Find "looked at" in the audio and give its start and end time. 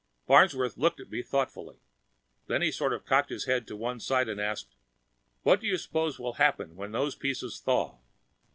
0.79-1.11